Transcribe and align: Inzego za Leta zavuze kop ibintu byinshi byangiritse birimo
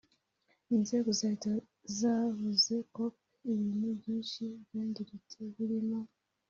Inzego 0.75 1.09
za 1.19 1.27
Leta 1.33 1.51
zavuze 1.99 2.73
kop 2.95 3.15
ibintu 3.51 3.87
byinshi 3.99 4.43
byangiritse 4.63 5.37
birimo 5.55 5.99